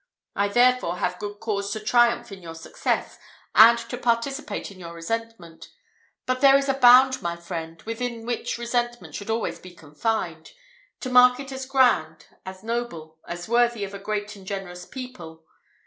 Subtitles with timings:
[0.35, 3.19] I therefore have good cause to triumph in your success,
[3.53, 5.69] and to participate in your resentment;
[6.25, 10.53] but there is a bound, my friends, within which resentment should always be confined,
[11.01, 15.45] to mark it as grand, as noble, as worthy of a great and generous people.